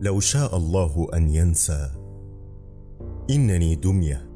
لو 0.00 0.20
شاء 0.20 0.56
الله 0.56 1.08
أن 1.14 1.28
ينسى 1.28 1.90
إنني 3.30 3.74
دمية 3.74 4.30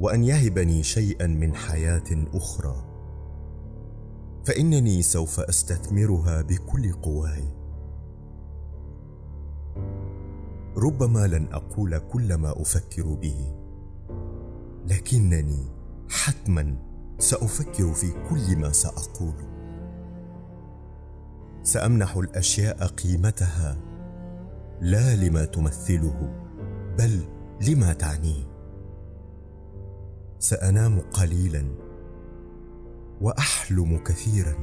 وأن 0.00 0.24
يهبني 0.24 0.82
شيئا 0.82 1.26
من 1.26 1.54
حياة 1.54 2.26
أخرى 2.34 2.84
فإنني 4.44 5.02
سوف 5.02 5.40
أستثمرها 5.40 6.42
بكل 6.42 6.92
قواي. 6.92 7.44
ربما 10.76 11.26
لن 11.26 11.48
أقول 11.52 11.98
كل 11.98 12.34
ما 12.34 12.62
أفكر 12.62 13.14
به 13.14 13.54
لكنني 14.86 15.66
حتما 16.08 16.76
سأفكر 17.18 17.92
في 17.92 18.10
كل 18.30 18.56
ما 18.56 18.72
سأقول. 18.72 19.34
سأمنح 21.62 22.16
الأشياء 22.16 22.86
قيمتها. 22.86 23.95
لا 24.80 25.16
لما 25.16 25.44
تمثله 25.44 26.34
بل 26.98 27.20
لما 27.68 27.92
تعنيه. 27.92 28.44
سأنام 30.38 31.00
قليلا 31.00 31.64
وأحلم 33.20 33.98
كثيرا. 33.98 34.54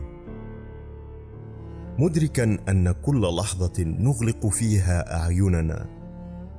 مدركا 1.99 2.57
أن 2.69 2.91
كل 2.91 3.35
لحظة 3.35 3.83
نغلق 3.83 4.47
فيها 4.47 5.21
أعيننا 5.21 5.85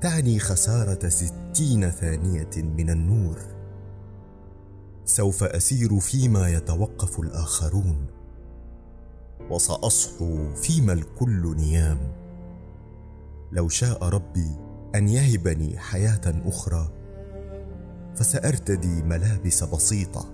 تعني 0.01 0.39
خسارة 0.39 1.09
ستين 1.09 1.91
ثانية 1.91 2.51
من 2.57 2.91
النور. 2.91 3.39
سوف 5.05 5.45
أسير 5.45 6.01
فيما 6.01 6.49
يتوقف 6.49 7.21
الآخرون 7.21 8.07
وسأصحو 9.51 10.55
فيما 10.55 10.93
الكل 10.93 11.57
نيام. 11.57 12.24
لو 13.53 13.69
شاء 13.69 14.05
ربي 14.05 14.51
أن 14.95 15.09
يهبني 15.09 15.79
حياة 15.79 16.43
أخرى 16.47 16.91
فسأرتدي 18.15 19.03
ملابس 19.03 19.65
بسيطة 19.65 20.31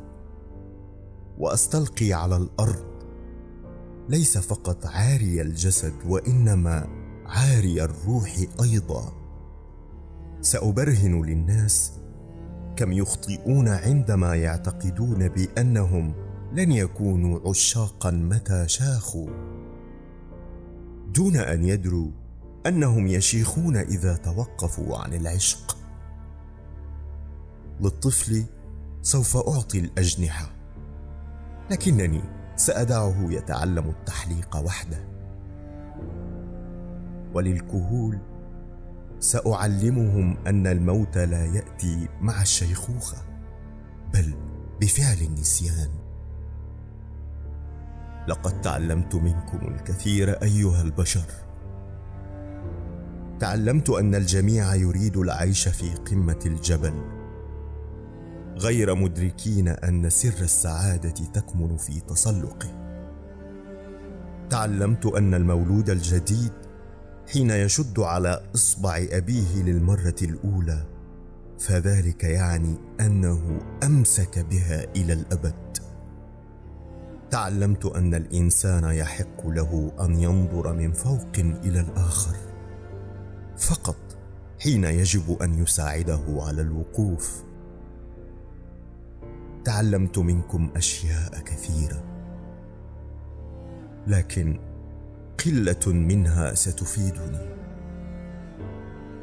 وأستلقي 1.38 2.12
على 2.12 2.36
الأرض. 2.36 2.90
ليس 4.08 4.38
فقط 4.38 4.86
عاري 4.86 5.42
الجسد 5.42 5.94
وإنما 6.06 6.88
عاري 7.26 7.84
الروح 7.84 8.36
أيضا. 8.62 9.12
سأبرهن 10.40 11.22
للناس 11.22 11.92
كم 12.76 12.92
يخطئون 12.92 13.68
عندما 13.68 14.34
يعتقدون 14.34 15.28
بأنهم 15.28 16.14
لن 16.52 16.72
يكونوا 16.72 17.48
عشاقا 17.48 18.10
متى 18.10 18.68
شاخوا. 18.68 19.28
دون 21.14 21.36
أن 21.36 21.64
يدروا 21.64 22.10
أنهم 22.66 23.06
يشيخون 23.06 23.76
إذا 23.76 24.16
توقفوا 24.16 24.98
عن 24.98 25.14
العشق. 25.14 25.76
للطفل 27.80 28.44
سوف 29.02 29.36
أعطي 29.36 29.78
الأجنحة 29.78 30.50
لكنني 31.70 32.22
سأدعه 32.56 33.26
يتعلم 33.30 33.88
التحليق 33.88 34.56
وحده. 34.56 35.08
وللكهول 37.34 38.18
سأعلمهم 39.20 40.36
أن 40.46 40.66
الموت 40.66 41.18
لا 41.18 41.44
يأتي 41.44 42.08
مع 42.20 42.42
الشيخوخة 42.42 43.18
بل 44.14 44.34
بفعل 44.80 45.26
النسيان. 45.26 45.90
لقد 48.28 48.60
تعلمت 48.60 49.14
منكم 49.14 49.74
الكثير 49.74 50.42
أيها 50.42 50.82
البشر. 50.82 51.49
تعلمت 53.40 53.90
أن 53.90 54.14
الجميع 54.14 54.74
يريد 54.74 55.16
العيش 55.16 55.68
في 55.68 55.90
قمة 55.94 56.38
الجبل. 56.46 56.92
غير 58.56 58.94
مدركين 58.94 59.68
أن 59.68 60.10
سر 60.10 60.42
السعادة 60.42 61.10
تكمن 61.10 61.76
في 61.76 62.00
تسلقه. 62.00 62.68
تعلمت 64.50 65.06
أن 65.06 65.34
المولود 65.34 65.90
الجديد 65.90 66.52
حين 67.32 67.50
يشد 67.50 68.00
على 68.00 68.42
إصبع 68.54 69.06
أبيه 69.10 69.62
للمرة 69.62 70.16
الأولى 70.22 70.86
فذلك 71.58 72.24
يعني 72.24 72.74
أنه 73.00 73.60
أمسك 73.82 74.38
بها 74.38 74.84
إلى 74.96 75.12
الأبد. 75.12 75.78
تعلمت 77.30 77.86
أن 77.86 78.14
الإنسان 78.14 78.84
يحق 78.84 79.46
له 79.46 79.92
أن 80.00 80.14
ينظر 80.14 80.72
من 80.72 80.92
فوق 80.92 81.36
إلى 81.38 81.80
الآخر. 81.80 82.49
فقط 83.60 83.96
حين 84.60 84.84
يجب 84.84 85.42
أن 85.42 85.62
يساعده 85.62 86.22
على 86.28 86.62
الوقوف. 86.62 87.44
تعلمت 89.64 90.18
منكم 90.18 90.70
أشياء 90.76 91.40
كثيرة 91.40 92.04
لكن 94.06 94.60
قلة 95.44 95.86
منها 95.86 96.54
ستفيدني 96.54 97.60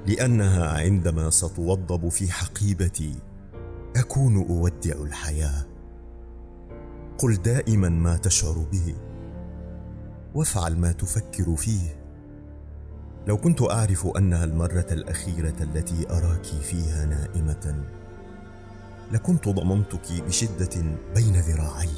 لأنها 0.08 0.68
عندما 0.70 1.30
ستوضب 1.30 2.10
في 2.10 2.32
حقيبتي 2.32 3.16
أكون 3.96 4.48
أودع 4.48 5.02
الحياة. 5.02 5.66
قل 7.18 7.36
دائما 7.36 7.90
ما 7.90 8.18
تشعر 8.18 8.66
به 8.72 8.96
وافعل 10.36 10.78
ما 10.78 10.92
تفكر 10.92 11.56
فيه. 11.56 12.07
لو 13.28 13.38
كنت 13.38 13.62
أعرف 13.62 14.08
أنها 14.18 14.44
المرة 14.44 14.86
الأخيرة 14.92 15.56
التي 15.62 16.10
أراك 16.10 16.46
فيها 16.46 17.06
نائمة 17.06 17.84
لكنت 19.12 19.50
ضممتك 19.50 20.22
بشدة 20.28 20.82
بين 21.16 21.34
ذراعي. 21.34 21.90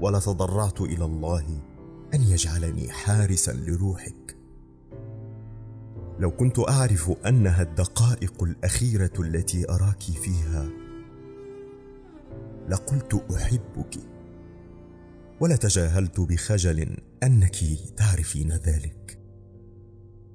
ولتضرعت 0.00 0.80
إلى 0.80 1.04
الله 1.04 1.60
أن 2.14 2.22
يجعلني 2.22 2.90
حارسا 2.90 3.52
لروحك. 3.52 4.36
لو 6.18 6.30
كنت 6.30 6.58
أعرف 6.58 7.10
أنها 7.26 7.62
الدقائق 7.62 8.42
الأخيرة 8.42 9.12
التي 9.18 9.70
أراك 9.70 10.02
فيها 10.02 10.68
لقلت 12.68 13.24
أحبك. 13.36 13.96
ولتجاهلت 15.40 16.20
بخجل 16.20 16.96
أنك 17.22 17.56
تعرفين 17.96 18.52
ذلك. 18.52 19.15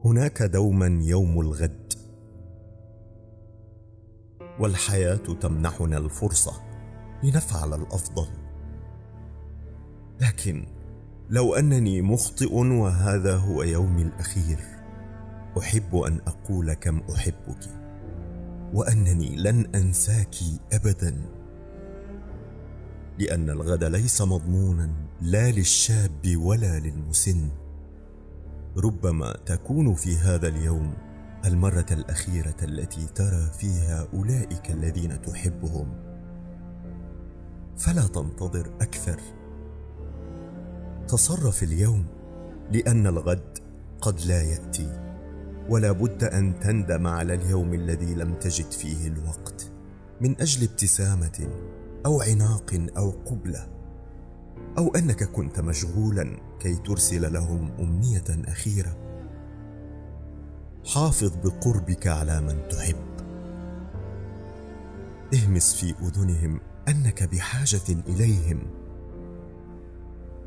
هناك 0.05 0.43
دوما 0.43 0.99
يوم 1.03 1.41
الغد. 1.41 1.93
والحياة 4.59 5.15
تمنحنا 5.15 5.97
الفرصة 5.97 6.53
لنفعل 7.23 7.73
الأفضل. 7.73 8.27
لكن 10.21 10.65
لو 11.29 11.55
أنني 11.55 12.01
مخطئ 12.01 12.53
وهذا 12.53 13.35
هو 13.35 13.63
يومي 13.63 14.01
الأخير 14.01 14.59
أحب 15.59 15.95
أن 15.95 16.21
أقول 16.27 16.73
كم 16.73 17.01
أحبك 17.15 17.69
وأنني 18.73 19.35
لن 19.35 19.75
أنساك 19.75 20.35
ابدا. 20.73 21.21
لأن 23.19 23.49
الغد 23.49 23.83
ليس 23.83 24.21
مضمونا 24.21 24.89
لا 25.21 25.51
للشاب 25.51 26.37
ولا 26.37 26.79
للمسن. 26.79 27.49
ربما 28.77 29.37
تكون 29.45 29.93
في 29.93 30.17
هذا 30.17 30.47
اليوم 30.47 30.93
المرة 31.45 31.85
الأخيرة 31.91 32.55
التي 32.63 33.05
ترى 33.15 33.51
فيها 33.59 34.07
أولئك 34.13 34.71
الذين 34.71 35.21
تحبهم. 35.21 35.87
فلا 37.77 38.07
تنتظر 38.07 38.71
أكثر. 38.81 39.19
تصرف 41.07 41.63
اليوم 41.63 42.05
لأن 42.71 43.07
الغد 43.07 43.57
قد 44.01 44.21
لا 44.21 44.41
يأتي 44.41 45.01
ولا 45.69 45.91
بد 45.91 46.23
أن 46.23 46.59
تندم 46.59 47.07
على 47.07 47.33
اليوم 47.33 47.73
الذي 47.73 48.15
لم 48.15 48.33
تجد 48.33 48.71
فيه 48.71 49.07
الوقت 49.07 49.71
من 50.21 50.41
أجل 50.41 50.63
ابتسامة 50.63 51.47
أو 52.05 52.21
عناق 52.21 52.87
أو 52.97 53.11
قبلة. 53.11 53.80
أو 54.77 54.95
أنك 54.95 55.23
كنت 55.23 55.59
مشغولا 55.59 56.37
كي 56.59 56.75
ترسل 56.75 57.33
لهم 57.33 57.71
أمنية 57.79 58.23
أخيرة. 58.29 58.97
حافظ 60.85 61.35
بقربك 61.35 62.07
على 62.07 62.41
من 62.41 62.67
تحب. 62.69 63.11
اهمس 65.33 65.73
في 65.73 65.95
أذنهم 66.01 66.59
أنك 66.87 67.23
بحاجة 67.23 68.01
إليهم. 68.07 68.61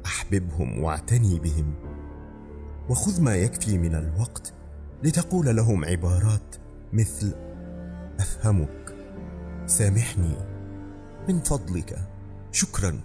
أحببهم 0.07 0.83
واعتني 0.85 1.39
بهم. 1.39 1.75
وخذ 2.89 3.23
ما 3.23 3.37
يكفي 3.37 3.79
من 3.79 3.95
الوقت 3.95 4.55
لتقول 5.03 5.57
لهم 5.57 5.85
عبارات 5.85 6.57
مثل 6.93 7.35
أفهمك. 8.21 8.95
سامحني. 9.67 10.37
من 11.29 11.41
فضلك. 11.41 12.09
شكرا. 12.53 13.01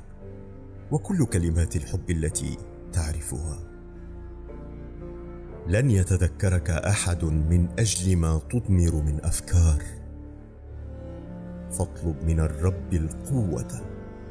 وكل 0.92 1.26
كلمات 1.26 1.76
الحب 1.76 2.10
التي 2.10 2.58
تعرفها. 2.94 3.60
لن 5.68 5.92
يتذكرك 5.92 6.70
أحد 6.70 7.26
من 7.26 7.70
أجل 7.80 8.16
ما 8.16 8.42
تضمر 8.50 8.96
من 8.96 9.20
أفكار. 9.24 9.84
فاطلب 11.72 12.24
من 12.24 12.40
الرب 12.40 12.94
القوة 12.94 13.82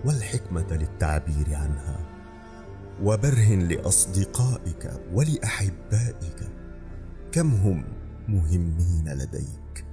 والحكمة 0.04 0.66
للتعبير 0.72 1.54
عنها. 1.54 2.06
وبرهن 3.02 3.68
لأصدقائك 3.68 4.92
ولأحبائك. 5.12 6.48
كم 7.32 7.50
هم 7.50 7.84
مهمين 8.28 9.08
لديك؟ 9.08 9.87